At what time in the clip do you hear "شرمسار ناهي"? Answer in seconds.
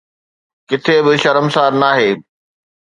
1.23-2.11